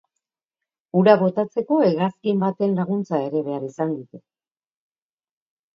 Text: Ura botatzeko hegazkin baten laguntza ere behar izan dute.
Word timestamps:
Ura 1.01 1.13
botatzeko 1.23 1.77
hegazkin 1.89 2.41
baten 2.47 2.75
laguntza 2.81 3.21
ere 3.29 3.47
behar 3.51 3.69
izan 3.73 3.95
dute. 4.01 4.25